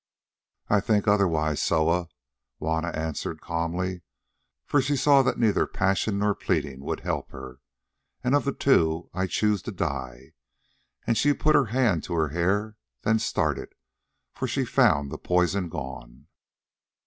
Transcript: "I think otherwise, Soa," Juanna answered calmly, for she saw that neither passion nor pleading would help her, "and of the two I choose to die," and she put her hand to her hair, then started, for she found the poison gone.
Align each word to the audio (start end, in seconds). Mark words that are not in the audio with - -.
"I 0.67 0.79
think 0.79 1.07
otherwise, 1.07 1.61
Soa," 1.61 2.07
Juanna 2.57 2.87
answered 2.87 3.39
calmly, 3.39 4.01
for 4.65 4.81
she 4.81 4.95
saw 4.95 5.21
that 5.21 5.37
neither 5.37 5.67
passion 5.67 6.17
nor 6.17 6.33
pleading 6.33 6.79
would 6.79 7.01
help 7.01 7.29
her, 7.29 7.59
"and 8.23 8.33
of 8.33 8.43
the 8.43 8.51
two 8.51 9.11
I 9.13 9.27
choose 9.27 9.61
to 9.61 9.71
die," 9.71 10.31
and 11.05 11.15
she 11.15 11.33
put 11.33 11.53
her 11.53 11.65
hand 11.65 12.03
to 12.05 12.15
her 12.15 12.29
hair, 12.29 12.77
then 13.03 13.19
started, 13.19 13.75
for 14.33 14.47
she 14.47 14.65
found 14.65 15.11
the 15.11 15.19
poison 15.19 15.69
gone. 15.69 16.25